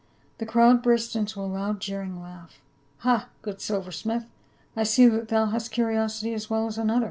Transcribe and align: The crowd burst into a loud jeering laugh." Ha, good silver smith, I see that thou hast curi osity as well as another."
The 0.39 0.47
crowd 0.47 0.81
burst 0.81 1.15
into 1.15 1.39
a 1.41 1.45
loud 1.45 1.79
jeering 1.79 2.19
laugh." 2.19 2.59
Ha, 3.05 3.27
good 3.43 3.61
silver 3.61 3.91
smith, 3.91 4.25
I 4.75 4.81
see 4.81 5.07
that 5.07 5.27
thou 5.27 5.45
hast 5.45 5.71
curi 5.71 5.93
osity 5.93 6.33
as 6.33 6.49
well 6.49 6.65
as 6.65 6.79
another." 6.79 6.99